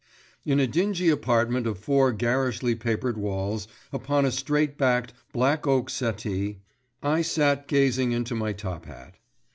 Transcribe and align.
In 0.43 0.59
a 0.59 0.65
dingy 0.65 1.09
apartment 1.09 1.67
of 1.67 1.77
four 1.77 2.11
garishly 2.11 2.73
papered 2.73 3.19
walls, 3.19 3.67
upon 3.93 4.25
a 4.25 4.31
straight 4.31 4.75
backed, 4.75 5.13
black 5.31 5.67
oak 5.67 5.91
settle, 5.91 6.55
I 7.03 7.21
sat 7.21 7.67
gazing 7.67 8.11
into 8.11 8.33
my 8.33 8.51
top 8.53 8.85
hat. 8.87 9.17